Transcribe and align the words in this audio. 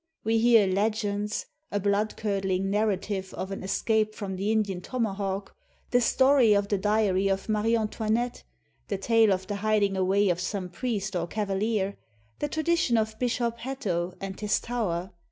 We 0.23 0.39
hear 0.39 0.65
legends— 0.65 1.45
a 1.71 1.79
bloodcurdling 1.79 2.63
narrative 2.63 3.35
of 3.35 3.51
an 3.51 3.63
es 3.63 3.79
cape 3.83 4.15
from 4.15 4.35
the 4.35 4.51
Indian 4.51 4.81
tomahawk, 4.81 5.55
the 5.91 6.01
story 6.01 6.53
of 6.53 6.69
the 6.69 6.79
diary 6.79 7.27
of 7.27 7.47
Marie 7.47 7.75
Antoinette, 7.77 8.43
the 8.87 8.97
tale 8.97 9.31
of 9.31 9.45
the 9.45 9.57
hiding 9.57 9.95
away 9.95 10.29
of 10.29 10.39
some 10.39 10.69
priest 10.69 11.15
or 11.15 11.27
oavaHer, 11.27 11.97
the 12.39 12.47
tradition 12.47 12.97
of 12.97 13.19
Bishop 13.19 13.59
Hatto 13.59 14.15
and 14.19 14.39
his 14.39 14.59
tower. 14.59 15.11